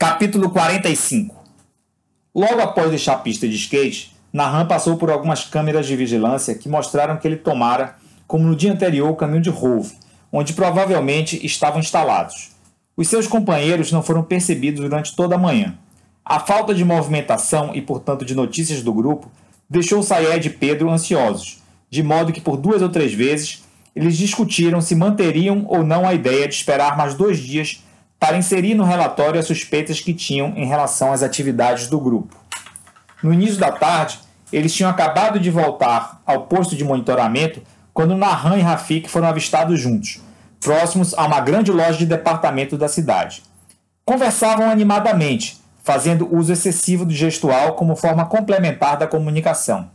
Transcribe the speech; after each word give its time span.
Capítulo 0.00 0.48
45 0.48 1.36
Logo 2.34 2.62
após 2.62 2.88
deixar 2.88 3.12
a 3.12 3.18
pista 3.18 3.46
de 3.46 3.54
skate, 3.56 4.16
Nahan 4.32 4.64
passou 4.64 4.96
por 4.96 5.10
algumas 5.10 5.44
câmeras 5.44 5.86
de 5.86 5.94
vigilância 5.94 6.54
que 6.54 6.70
mostraram 6.70 7.18
que 7.18 7.28
ele 7.28 7.36
tomara, 7.36 7.96
como 8.26 8.46
no 8.46 8.56
dia 8.56 8.72
anterior, 8.72 9.10
o 9.10 9.14
caminho 9.14 9.42
de 9.42 9.50
Rove, 9.50 9.92
onde 10.32 10.54
provavelmente 10.54 11.44
estavam 11.44 11.80
instalados. 11.80 12.52
Os 12.96 13.08
seus 13.08 13.26
companheiros 13.26 13.92
não 13.92 14.02
foram 14.02 14.22
percebidos 14.22 14.80
durante 14.80 15.14
toda 15.14 15.34
a 15.34 15.38
manhã. 15.38 15.76
A 16.24 16.40
falta 16.40 16.74
de 16.74 16.82
movimentação 16.82 17.74
e, 17.74 17.82
portanto, 17.82 18.24
de 18.24 18.34
notícias 18.34 18.82
do 18.82 18.94
grupo 18.94 19.30
deixou 19.68 20.02
Sayed 20.02 20.46
e 20.46 20.50
Pedro 20.50 20.88
ansiosos, 20.88 21.62
de 21.90 22.02
modo 22.02 22.32
que 22.32 22.40
por 22.40 22.56
duas 22.56 22.80
ou 22.80 22.88
três 22.88 23.12
vezes 23.12 23.64
eles 23.94 24.16
discutiram 24.16 24.80
se 24.80 24.94
manteriam 24.94 25.66
ou 25.68 25.84
não 25.84 26.08
a 26.08 26.14
ideia 26.14 26.48
de 26.48 26.54
esperar 26.54 26.96
mais 26.96 27.14
dois 27.14 27.38
dias 27.38 27.84
para 28.20 28.36
inserir 28.36 28.74
no 28.74 28.84
relatório 28.84 29.40
as 29.40 29.46
suspeitas 29.46 29.98
que 29.98 30.12
tinham 30.12 30.52
em 30.54 30.66
relação 30.66 31.10
às 31.10 31.22
atividades 31.22 31.88
do 31.88 31.98
grupo. 31.98 32.36
No 33.22 33.32
início 33.32 33.56
da 33.56 33.72
tarde, 33.72 34.20
eles 34.52 34.74
tinham 34.74 34.90
acabado 34.90 35.40
de 35.40 35.50
voltar 35.50 36.20
ao 36.26 36.42
posto 36.42 36.76
de 36.76 36.84
monitoramento 36.84 37.62
quando 37.94 38.16
Nahan 38.16 38.58
e 38.58 38.60
Rafik 38.60 39.08
foram 39.08 39.28
avistados 39.28 39.80
juntos, 39.80 40.20
próximos 40.60 41.14
a 41.14 41.26
uma 41.26 41.40
grande 41.40 41.72
loja 41.72 41.96
de 41.96 42.06
departamento 42.06 42.76
da 42.76 42.88
cidade. 42.88 43.42
Conversavam 44.04 44.68
animadamente, 44.68 45.58
fazendo 45.82 46.28
uso 46.34 46.52
excessivo 46.52 47.06
do 47.06 47.12
gestual 47.12 47.72
como 47.72 47.96
forma 47.96 48.26
complementar 48.26 48.98
da 48.98 49.06
comunicação. 49.06 49.90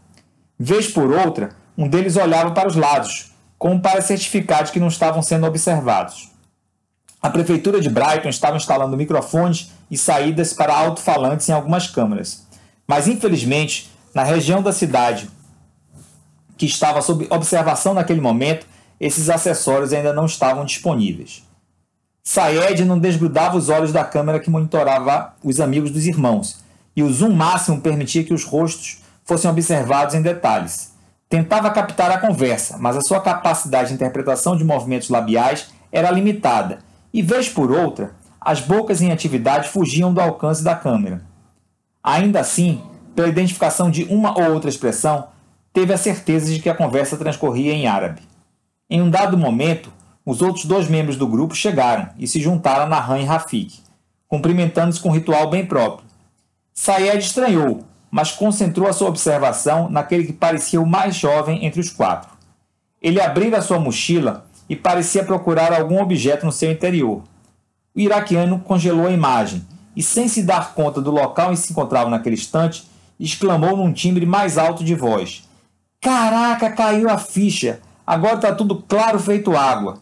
Vez 0.57 0.87
por 0.87 1.11
outra, 1.11 1.49
um 1.77 1.87
deles 1.87 2.15
olhava 2.15 2.51
para 2.51 2.67
os 2.67 2.75
lados, 2.75 3.33
como 3.57 3.79
para 3.79 4.01
certificar 4.01 4.63
de 4.63 4.71
que 4.71 4.79
não 4.79 4.87
estavam 4.87 5.21
sendo 5.21 5.45
observados. 5.45 6.34
A 7.21 7.29
prefeitura 7.29 7.81
de 7.81 7.89
Brighton 7.89 8.29
estava 8.29 8.57
instalando 8.57 8.95
microfones 8.95 9.71
e 9.89 9.97
saídas 9.97 10.53
para 10.53 10.75
alto-falantes 10.75 11.49
em 11.49 11.53
algumas 11.53 11.87
câmaras. 11.87 12.45
Mas, 12.87 13.07
infelizmente, 13.07 13.89
na 14.13 14.23
região 14.23 14.61
da 14.61 14.71
cidade 14.71 15.29
que 16.57 16.65
estava 16.65 17.01
sob 17.01 17.27
observação 17.29 17.93
naquele 17.93 18.21
momento, 18.21 18.65
esses 18.99 19.29
acessórios 19.29 19.91
ainda 19.91 20.13
não 20.13 20.25
estavam 20.25 20.63
disponíveis. 20.63 21.43
Sayed 22.23 22.85
não 22.85 22.97
desgrudava 22.97 23.57
os 23.57 23.69
olhos 23.69 23.91
da 23.91 24.03
câmera 24.03 24.39
que 24.39 24.49
monitorava 24.49 25.33
os 25.43 25.59
amigos 25.59 25.91
dos 25.91 26.05
irmãos, 26.05 26.63
e 26.95 27.03
o 27.03 27.11
zoom 27.11 27.33
máximo 27.33 27.81
permitia 27.81 28.23
que 28.23 28.33
os 28.33 28.45
rostos 28.45 29.03
fossem 29.25 29.49
observados 29.49 30.15
em 30.15 30.21
detalhes. 30.21 30.93
Tentava 31.27 31.69
captar 31.71 32.11
a 32.11 32.19
conversa, 32.19 32.77
mas 32.77 32.95
a 32.95 33.01
sua 33.01 33.19
capacidade 33.19 33.89
de 33.89 33.95
interpretação 33.95 34.55
de 34.55 34.63
movimentos 34.63 35.09
labiais 35.09 35.67
era 35.91 36.11
limitada 36.11 36.84
e, 37.15 37.21
vez 37.21 37.47
por 37.47 37.71
outra, 37.71 38.13
as 38.41 38.59
bocas 38.59 39.01
em 39.01 39.09
atividade 39.09 39.69
fugiam 39.69 40.13
do 40.13 40.19
alcance 40.19 40.61
da 40.61 40.75
câmera. 40.75 41.21
Ainda 42.03 42.41
assim, 42.41 42.83
pela 43.15 43.29
identificação 43.29 43.89
de 43.89 44.03
uma 44.03 44.37
ou 44.37 44.53
outra 44.53 44.69
expressão, 44.69 45.29
teve 45.71 45.93
a 45.93 45.97
certeza 45.97 46.53
de 46.53 46.59
que 46.59 46.69
a 46.69 46.75
conversa 46.75 47.15
transcorria 47.15 47.71
em 47.71 47.87
árabe. 47.87 48.21
Em 48.89 49.01
um 49.01 49.09
dado 49.09 49.37
momento, 49.37 49.93
os 50.25 50.41
outros 50.41 50.65
dois 50.65 50.89
membros 50.89 51.15
do 51.15 51.25
grupo 51.25 51.55
chegaram 51.55 52.09
e 52.19 52.27
se 52.27 52.41
juntaram 52.41 52.83
a 52.83 52.87
Nahan 52.87 53.19
e 53.19 53.23
Rafik, 53.23 53.79
cumprimentando-se 54.27 54.99
com 54.99 55.07
um 55.07 55.13
ritual 55.13 55.49
bem 55.49 55.65
próprio. 55.65 56.05
Sayed 56.73 57.23
estranhou, 57.23 57.85
mas 58.11 58.33
concentrou 58.33 58.89
a 58.89 58.93
sua 58.93 59.07
observação 59.07 59.89
naquele 59.89 60.25
que 60.25 60.33
parecia 60.33 60.81
o 60.81 60.85
mais 60.85 61.15
jovem 61.15 61.65
entre 61.65 61.79
os 61.79 61.89
quatro. 61.89 62.31
Ele 63.01 63.21
abrira 63.21 63.61
sua 63.61 63.79
mochila 63.79 64.45
e 64.69 64.75
parecia 64.75 65.23
procurar 65.23 65.73
algum 65.73 66.01
objeto 66.01 66.45
no 66.45 66.51
seu 66.51 66.71
interior. 66.71 67.23
O 67.95 67.99
iraquiano 67.99 68.59
congelou 68.59 69.07
a 69.07 69.11
imagem 69.11 69.65
e, 69.95 70.03
sem 70.03 70.27
se 70.27 70.43
dar 70.43 70.73
conta 70.73 71.01
do 71.01 71.11
local 71.11 71.51
em 71.51 71.55
que 71.55 71.61
se 71.61 71.71
encontrava 71.71 72.09
naquele 72.09 72.35
instante, 72.35 72.89
exclamou 73.19 73.77
num 73.77 73.93
timbre 73.93 74.25
mais 74.25 74.57
alto 74.57 74.83
de 74.83 74.95
voz: 74.95 75.47
Caraca, 76.01 76.71
caiu 76.71 77.09
a 77.09 77.17
ficha! 77.17 77.79
Agora 78.05 78.35
está 78.35 78.53
tudo 78.53 78.83
claro 78.87 79.19
feito 79.19 79.55
água. 79.55 79.97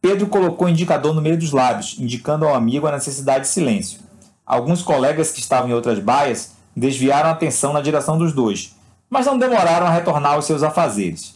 Pedro 0.00 0.28
colocou 0.28 0.68
o 0.68 0.70
indicador 0.70 1.12
no 1.12 1.20
meio 1.20 1.36
dos 1.36 1.50
lábios, 1.50 1.96
indicando 1.98 2.46
ao 2.46 2.54
amigo 2.54 2.86
a 2.86 2.92
necessidade 2.92 3.44
de 3.44 3.48
silêncio. 3.50 4.00
Alguns 4.46 4.82
colegas 4.82 5.32
que 5.32 5.40
estavam 5.40 5.68
em 5.68 5.72
outras 5.72 5.98
baias 5.98 6.52
desviaram 6.76 7.30
a 7.30 7.32
atenção 7.32 7.72
na 7.72 7.80
direção 7.80 8.16
dos 8.16 8.32
dois, 8.32 8.76
mas 9.10 9.26
não 9.26 9.36
demoraram 9.36 9.86
a 9.86 9.90
retornar 9.90 10.34
aos 10.34 10.44
seus 10.44 10.62
afazeres. 10.62 11.34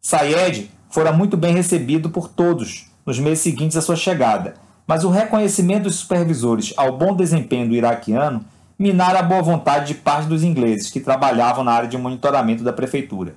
Sayed 0.00 0.70
fora 0.88 1.12
muito 1.12 1.36
bem 1.36 1.54
recebido 1.54 2.10
por 2.10 2.28
todos 2.28 2.90
nos 3.04 3.18
meses 3.18 3.40
seguintes 3.40 3.76
à 3.76 3.82
sua 3.82 3.96
chegada, 3.96 4.54
mas 4.86 5.04
o 5.04 5.10
reconhecimento 5.10 5.84
dos 5.84 5.96
supervisores 5.96 6.72
ao 6.76 6.96
bom 6.96 7.14
desempenho 7.14 7.68
do 7.68 7.74
iraquiano 7.74 8.44
minara 8.78 9.20
a 9.20 9.22
boa 9.22 9.42
vontade 9.42 9.86
de 9.86 9.94
parte 9.94 10.28
dos 10.28 10.42
ingleses 10.42 10.90
que 10.90 11.00
trabalhavam 11.00 11.64
na 11.64 11.72
área 11.72 11.88
de 11.88 11.96
monitoramento 11.96 12.62
da 12.62 12.72
prefeitura. 12.72 13.34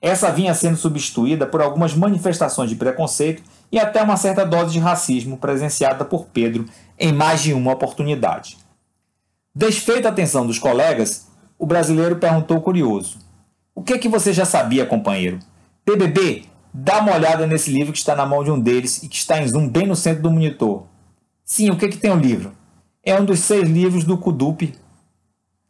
Essa 0.00 0.30
vinha 0.30 0.52
sendo 0.54 0.76
substituída 0.76 1.46
por 1.46 1.62
algumas 1.62 1.94
manifestações 1.94 2.68
de 2.68 2.76
preconceito 2.76 3.42
e 3.72 3.78
até 3.78 4.02
uma 4.02 4.18
certa 4.18 4.44
dose 4.44 4.72
de 4.72 4.78
racismo 4.78 5.38
presenciada 5.38 6.04
por 6.04 6.26
Pedro 6.26 6.66
em 6.98 7.10
mais 7.10 7.42
de 7.42 7.54
uma 7.54 7.72
oportunidade. 7.72 8.58
Desfeita 9.54 10.08
a 10.08 10.12
atenção 10.12 10.46
dos 10.46 10.58
colegas, 10.58 11.26
o 11.58 11.64
brasileiro 11.64 12.16
perguntou 12.16 12.60
curioso: 12.60 13.18
O 13.74 13.82
que 13.82 13.94
é 13.94 13.98
que 13.98 14.08
você 14.08 14.32
já 14.32 14.44
sabia, 14.44 14.84
companheiro? 14.84 15.38
BBB 15.86 16.54
Dá 16.76 16.98
uma 16.98 17.14
olhada 17.14 17.46
nesse 17.46 17.70
livro 17.70 17.92
que 17.92 18.00
está 18.00 18.16
na 18.16 18.26
mão 18.26 18.42
de 18.42 18.50
um 18.50 18.58
deles 18.58 19.00
e 19.04 19.08
que 19.08 19.14
está 19.14 19.40
em 19.40 19.46
zoom 19.46 19.68
bem 19.68 19.86
no 19.86 19.94
centro 19.94 20.24
do 20.24 20.30
monitor. 20.30 20.82
Sim, 21.44 21.70
o 21.70 21.76
que, 21.76 21.86
que 21.86 21.98
tem 21.98 22.10
o 22.10 22.16
livro? 22.16 22.52
É 23.00 23.14
um 23.14 23.24
dos 23.24 23.38
seis 23.38 23.68
livros 23.68 24.02
do 24.02 24.18
Kutub, 24.18 24.74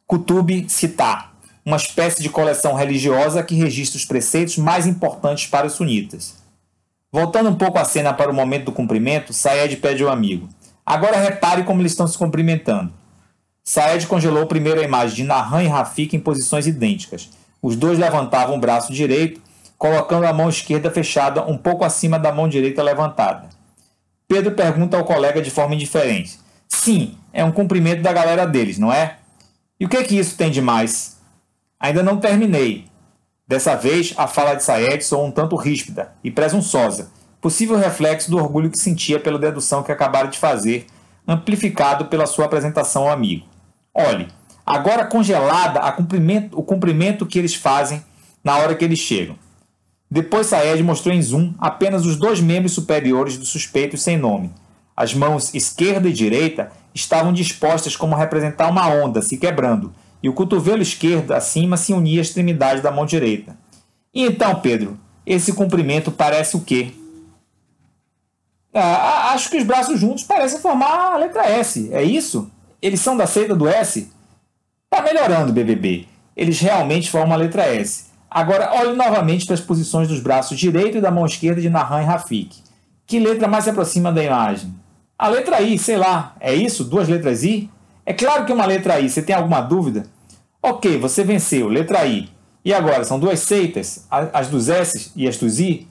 Kutub 0.06 0.64
Sitar, 0.66 1.34
uma 1.62 1.76
espécie 1.76 2.22
de 2.22 2.30
coleção 2.30 2.72
religiosa 2.72 3.42
que 3.42 3.54
registra 3.54 3.98
os 3.98 4.06
preceitos 4.06 4.56
mais 4.56 4.86
importantes 4.86 5.46
para 5.46 5.66
os 5.66 5.74
sunitas. 5.74 6.36
Voltando 7.12 7.50
um 7.50 7.54
pouco 7.54 7.78
a 7.78 7.84
cena 7.84 8.14
para 8.14 8.30
o 8.30 8.34
momento 8.34 8.64
do 8.64 8.72
cumprimento, 8.72 9.34
Saed 9.34 9.76
pede 9.76 10.02
ao 10.02 10.10
amigo. 10.10 10.48
Agora 10.86 11.18
repare 11.18 11.64
como 11.64 11.82
eles 11.82 11.92
estão 11.92 12.06
se 12.06 12.16
cumprimentando. 12.16 12.90
Saed 13.62 14.06
congelou 14.06 14.46
primeiro 14.46 14.80
a 14.80 14.84
imagem 14.84 15.16
de 15.16 15.24
Nahan 15.24 15.64
e 15.64 15.68
Rafik 15.68 16.16
em 16.16 16.20
posições 16.20 16.66
idênticas. 16.66 17.28
Os 17.60 17.76
dois 17.76 17.98
levantavam 17.98 18.56
o 18.56 18.60
braço 18.60 18.90
direito 18.90 19.44
colocando 19.84 20.24
a 20.24 20.32
mão 20.32 20.48
esquerda 20.48 20.90
fechada 20.90 21.44
um 21.44 21.58
pouco 21.58 21.84
acima 21.84 22.18
da 22.18 22.32
mão 22.32 22.48
direita 22.48 22.82
levantada. 22.82 23.50
Pedro 24.26 24.52
pergunta 24.52 24.96
ao 24.96 25.04
colega 25.04 25.42
de 25.42 25.50
forma 25.50 25.74
indiferente: 25.74 26.38
Sim, 26.66 27.18
é 27.34 27.44
um 27.44 27.52
cumprimento 27.52 28.00
da 28.00 28.10
galera 28.10 28.46
deles, 28.46 28.78
não 28.78 28.90
é? 28.90 29.18
E 29.78 29.84
o 29.84 29.88
que 29.88 29.98
é 29.98 30.02
que 30.02 30.18
isso 30.18 30.38
tem 30.38 30.50
de 30.50 30.62
mais? 30.62 31.18
Ainda 31.78 32.02
não 32.02 32.16
terminei. 32.16 32.86
Dessa 33.46 33.74
vez, 33.74 34.14
a 34.16 34.26
fala 34.26 34.54
de 34.54 34.64
Sayed 34.64 35.04
soou 35.04 35.26
um 35.26 35.30
tanto 35.30 35.54
ríspida 35.54 36.14
e 36.24 36.30
presunçosa, 36.30 37.10
possível 37.38 37.76
reflexo 37.76 38.30
do 38.30 38.38
orgulho 38.38 38.70
que 38.70 38.78
sentia 38.78 39.20
pela 39.20 39.38
dedução 39.38 39.82
que 39.82 39.92
acabara 39.92 40.28
de 40.28 40.38
fazer, 40.38 40.86
amplificado 41.28 42.06
pela 42.06 42.24
sua 42.24 42.46
apresentação 42.46 43.02
ao 43.02 43.10
amigo. 43.10 43.46
Olhe, 43.92 44.28
agora 44.64 45.04
congelada 45.04 45.92
cumprimento, 45.92 46.58
o 46.58 46.62
cumprimento 46.62 47.26
que 47.26 47.38
eles 47.38 47.54
fazem 47.54 48.02
na 48.42 48.56
hora 48.56 48.74
que 48.74 48.82
eles 48.82 48.98
chegam. 48.98 49.43
Depois 50.14 50.46
Saed 50.46 50.80
mostrou 50.80 51.12
em 51.12 51.20
zoom 51.20 51.54
apenas 51.58 52.06
os 52.06 52.14
dois 52.14 52.38
membros 52.38 52.70
superiores 52.70 53.36
do 53.36 53.44
suspeito 53.44 53.98
sem 53.98 54.16
nome. 54.16 54.52
As 54.96 55.12
mãos 55.12 55.52
esquerda 55.52 56.08
e 56.08 56.12
direita 56.12 56.70
estavam 56.94 57.32
dispostas 57.32 57.96
como 57.96 58.14
representar 58.14 58.70
uma 58.70 58.86
onda 58.86 59.20
se 59.20 59.36
quebrando, 59.36 59.92
e 60.22 60.28
o 60.28 60.32
cotovelo 60.32 60.80
esquerdo 60.80 61.32
acima 61.32 61.76
se 61.76 61.92
unia 61.92 62.20
à 62.20 62.22
extremidade 62.22 62.80
da 62.80 62.92
mão 62.92 63.04
direita. 63.04 63.56
E 64.14 64.22
então, 64.22 64.60
Pedro, 64.60 64.96
esse 65.26 65.52
comprimento 65.52 66.12
parece 66.12 66.56
o 66.56 66.60
quê? 66.60 66.92
Ah, 68.72 69.32
acho 69.32 69.50
que 69.50 69.56
os 69.56 69.64
braços 69.64 69.98
juntos 69.98 70.22
parecem 70.22 70.60
formar 70.60 71.14
a 71.14 71.16
letra 71.16 71.44
S. 71.44 71.92
É 71.92 72.04
isso? 72.04 72.48
Eles 72.80 73.00
são 73.00 73.16
da 73.16 73.26
seita 73.26 73.52
do 73.52 73.66
S? 73.66 74.12
Tá 74.88 75.02
melhorando, 75.02 75.52
BBB. 75.52 76.06
Eles 76.36 76.60
realmente 76.60 77.10
formam 77.10 77.34
a 77.34 77.38
letra 77.38 77.64
S. 77.64 78.13
Agora, 78.34 78.72
olhe 78.74 78.96
novamente 78.96 79.46
para 79.46 79.54
as 79.54 79.60
posições 79.60 80.08
dos 80.08 80.18
braços 80.18 80.58
direito 80.58 80.98
e 80.98 81.00
da 81.00 81.08
mão 81.08 81.24
esquerda 81.24 81.60
de 81.60 81.70
Nahan 81.70 82.02
e 82.02 82.04
Rafik. 82.04 82.64
Que 83.06 83.20
letra 83.20 83.46
mais 83.46 83.62
se 83.62 83.70
aproxima 83.70 84.10
da 84.10 84.24
imagem? 84.24 84.74
A 85.16 85.28
letra 85.28 85.60
I, 85.60 85.78
sei 85.78 85.96
lá. 85.96 86.34
É 86.40 86.52
isso? 86.52 86.82
Duas 86.82 87.08
letras 87.08 87.44
I? 87.44 87.70
É 88.04 88.12
claro 88.12 88.44
que 88.44 88.50
é 88.50 88.54
uma 88.56 88.66
letra 88.66 88.98
I. 88.98 89.08
Você 89.08 89.22
tem 89.22 89.36
alguma 89.36 89.60
dúvida? 89.60 90.06
Ok, 90.60 90.98
você 90.98 91.22
venceu. 91.22 91.68
Letra 91.68 92.04
I. 92.04 92.28
E 92.64 92.74
agora? 92.74 93.04
São 93.04 93.20
duas 93.20 93.38
seitas? 93.38 94.04
As 94.10 94.48
dos 94.48 94.68
S 94.68 95.12
e 95.14 95.28
as 95.28 95.36
dos 95.36 95.60
I? 95.60 95.86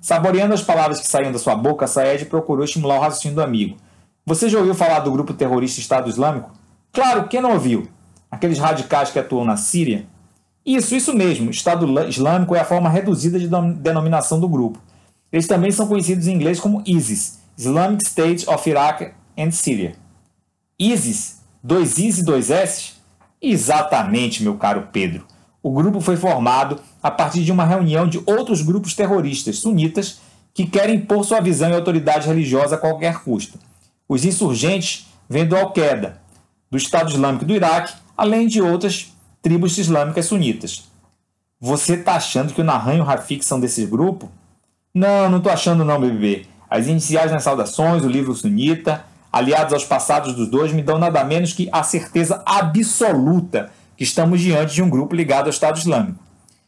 Saboreando 0.00 0.54
as 0.54 0.62
palavras 0.62 0.98
que 0.98 1.06
saíam 1.06 1.30
da 1.30 1.38
sua 1.38 1.54
boca, 1.54 1.86
Saed 1.86 2.24
procurou 2.24 2.64
estimular 2.64 2.96
o 2.96 3.00
raciocínio 3.00 3.34
do 3.34 3.42
amigo. 3.42 3.76
Você 4.24 4.48
já 4.48 4.56
ouviu 4.56 4.74
falar 4.74 5.00
do 5.00 5.12
grupo 5.12 5.34
terrorista 5.34 5.78
Estado 5.78 6.08
Islâmico? 6.08 6.50
Claro, 6.90 7.28
quem 7.28 7.42
não 7.42 7.52
ouviu? 7.52 7.86
Aqueles 8.30 8.58
radicais 8.58 9.10
que 9.10 9.18
atuam 9.18 9.44
na 9.44 9.58
Síria? 9.58 10.06
Isso, 10.66 10.96
isso 10.96 11.14
mesmo. 11.14 11.48
Estado 11.48 11.86
Islâmico 12.08 12.56
é 12.56 12.60
a 12.60 12.64
forma 12.64 12.90
reduzida 12.90 13.38
de 13.38 13.48
denominação 13.76 14.40
do 14.40 14.48
grupo. 14.48 14.80
Eles 15.32 15.46
também 15.46 15.70
são 15.70 15.86
conhecidos 15.86 16.26
em 16.26 16.34
inglês 16.34 16.58
como 16.58 16.82
ISIS, 16.84 17.38
Islamic 17.56 18.04
State 18.04 18.48
of 18.48 18.68
Iraq 18.68 19.12
and 19.38 19.52
Syria. 19.52 19.94
ISIS? 20.76 21.36
Dois 21.62 21.98
Is 21.98 22.18
e 22.18 22.24
dois 22.24 22.50
S? 22.50 22.94
Exatamente, 23.40 24.42
meu 24.42 24.56
caro 24.56 24.88
Pedro. 24.92 25.24
O 25.62 25.70
grupo 25.72 26.00
foi 26.00 26.16
formado 26.16 26.80
a 27.02 27.10
partir 27.10 27.44
de 27.44 27.52
uma 27.52 27.64
reunião 27.64 28.08
de 28.08 28.20
outros 28.26 28.62
grupos 28.62 28.94
terroristas 28.94 29.58
sunitas 29.58 30.20
que 30.54 30.66
querem 30.66 30.96
impor 30.96 31.24
sua 31.24 31.40
visão 31.40 31.70
e 31.70 31.74
autoridade 31.74 32.26
religiosa 32.26 32.76
a 32.76 32.78
qualquer 32.78 33.22
custo. 33.22 33.58
Os 34.08 34.24
insurgentes 34.24 35.06
vêm 35.28 35.46
do 35.46 35.56
Al-Qaeda, 35.56 36.20
do 36.70 36.76
Estado 36.76 37.10
Islâmico 37.10 37.44
do 37.44 37.54
Iraque, 37.54 37.94
além 38.16 38.46
de 38.46 38.62
outras 38.62 39.12
tribos 39.46 39.78
islâmicas 39.78 40.26
sunitas. 40.26 40.90
Você 41.60 41.94
está 41.94 42.16
achando 42.16 42.52
que 42.52 42.60
o 42.60 42.64
Nahan 42.64 42.96
e 42.96 43.00
o 43.00 43.04
Rafik 43.04 43.44
são 43.44 43.60
desse 43.60 43.86
grupo? 43.86 44.28
Não, 44.92 45.30
não 45.30 45.38
estou 45.38 45.52
achando 45.52 45.84
não, 45.84 46.00
BBB. 46.00 46.46
As 46.68 46.88
iniciais 46.88 47.30
nas 47.30 47.44
saudações, 47.44 48.02
o 48.02 48.08
livro 48.08 48.34
sunita, 48.34 49.04
aliados 49.32 49.72
aos 49.72 49.84
passados 49.84 50.34
dos 50.34 50.50
dois, 50.50 50.72
me 50.72 50.82
dão 50.82 50.98
nada 50.98 51.22
menos 51.22 51.52
que 51.52 51.68
a 51.70 51.84
certeza 51.84 52.42
absoluta 52.44 53.70
que 53.96 54.02
estamos 54.02 54.40
diante 54.40 54.74
de 54.74 54.82
um 54.82 54.90
grupo 54.90 55.14
ligado 55.14 55.44
ao 55.44 55.50
Estado 55.50 55.78
Islâmico. 55.78 56.18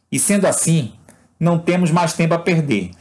E 0.09 0.17
sendo 0.17 0.47
assim, 0.47 0.93
não 1.37 1.59
temos 1.59 1.91
mais 1.91 2.13
tempo 2.13 2.33
a 2.33 2.39
perder. 2.39 2.91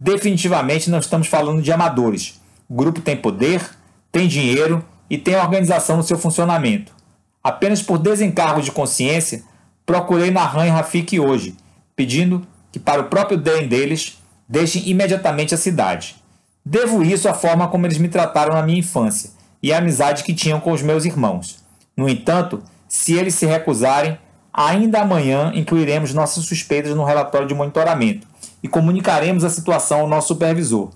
Definitivamente 0.00 0.90
não 0.90 0.98
estamos 0.98 1.28
falando 1.28 1.62
de 1.62 1.70
amadores. 1.70 2.40
O 2.68 2.74
grupo 2.74 3.00
tem 3.00 3.16
poder, 3.16 3.64
tem 4.10 4.26
dinheiro 4.26 4.84
e 5.08 5.16
tem 5.16 5.36
organização 5.36 5.96
no 5.96 6.02
seu 6.02 6.18
funcionamento. 6.18 6.98
Apenas 7.42 7.82
por 7.82 7.98
desencargo 7.98 8.60
de 8.60 8.72
consciência, 8.72 9.42
procurei 9.86 10.30
Nahan 10.30 10.66
e 10.66 10.70
Rafik 10.70 11.18
hoje, 11.18 11.56
pedindo 11.94 12.46
que, 12.70 12.78
para 12.78 13.00
o 13.00 13.04
próprio 13.04 13.38
bem 13.38 13.66
deles, 13.66 14.18
deixem 14.48 14.88
imediatamente 14.88 15.54
a 15.54 15.58
cidade. 15.58 16.16
Devo 16.64 17.02
isso 17.02 17.28
à 17.28 17.34
forma 17.34 17.68
como 17.68 17.86
eles 17.86 17.98
me 17.98 18.08
trataram 18.08 18.54
na 18.54 18.62
minha 18.62 18.80
infância 18.80 19.30
e 19.62 19.72
à 19.72 19.78
amizade 19.78 20.24
que 20.24 20.34
tinham 20.34 20.60
com 20.60 20.72
os 20.72 20.82
meus 20.82 21.04
irmãos. 21.04 21.64
No 21.96 22.08
entanto, 22.08 22.62
se 22.88 23.14
eles 23.14 23.34
se 23.34 23.46
recusarem, 23.46 24.18
ainda 24.52 25.00
amanhã 25.00 25.52
incluiremos 25.54 26.12
nossas 26.12 26.44
suspeitas 26.44 26.94
no 26.94 27.04
relatório 27.04 27.48
de 27.48 27.54
monitoramento 27.54 28.26
e 28.62 28.68
comunicaremos 28.68 29.44
a 29.44 29.50
situação 29.50 30.00
ao 30.00 30.08
nosso 30.08 30.28
supervisor. 30.28 30.90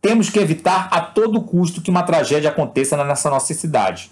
Temos 0.00 0.30
que 0.30 0.38
evitar 0.38 0.88
a 0.90 1.00
todo 1.00 1.42
custo 1.42 1.80
que 1.80 1.90
uma 1.90 2.02
tragédia 2.02 2.50
aconteça 2.50 2.96
nessa 3.02 3.30
nossa 3.30 3.54
cidade. 3.54 4.10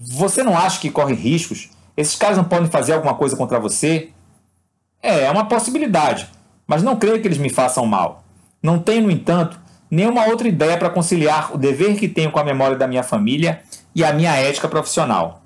Você 0.00 0.44
não 0.44 0.56
acha 0.56 0.78
que 0.78 0.92
corre 0.92 1.12
riscos? 1.12 1.70
Esses 1.96 2.14
caras 2.14 2.36
não 2.36 2.44
podem 2.44 2.70
fazer 2.70 2.92
alguma 2.92 3.16
coisa 3.16 3.34
contra 3.34 3.58
você? 3.58 4.10
É, 5.02 5.24
é 5.24 5.30
uma 5.30 5.46
possibilidade, 5.46 6.28
mas 6.68 6.84
não 6.84 6.94
creio 6.94 7.20
que 7.20 7.26
eles 7.26 7.38
me 7.38 7.50
façam 7.50 7.84
mal. 7.84 8.22
Não 8.62 8.78
tenho, 8.78 9.02
no 9.02 9.10
entanto, 9.10 9.58
nenhuma 9.90 10.26
outra 10.26 10.46
ideia 10.46 10.78
para 10.78 10.88
conciliar 10.88 11.52
o 11.52 11.58
dever 11.58 11.96
que 11.96 12.08
tenho 12.08 12.30
com 12.30 12.38
a 12.38 12.44
memória 12.44 12.76
da 12.76 12.86
minha 12.86 13.02
família 13.02 13.60
e 13.92 14.04
a 14.04 14.12
minha 14.12 14.36
ética 14.36 14.68
profissional. 14.68 15.42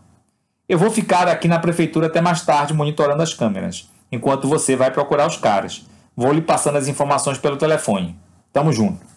Eu 0.68 0.78
vou 0.78 0.90
ficar 0.90 1.28
aqui 1.28 1.48
na 1.48 1.58
prefeitura 1.58 2.08
até 2.08 2.20
mais 2.20 2.42
tarde 2.42 2.74
monitorando 2.74 3.22
as 3.22 3.32
câmeras, 3.32 3.88
enquanto 4.10 4.46
você 4.46 4.76
vai 4.76 4.90
procurar 4.90 5.26
os 5.26 5.38
caras. 5.38 5.86
Vou 6.14 6.30
lhe 6.30 6.42
passando 6.42 6.76
as 6.76 6.88
informações 6.88 7.38
pelo 7.38 7.56
telefone. 7.56 8.18
Tamo 8.52 8.70
junto. 8.70 9.11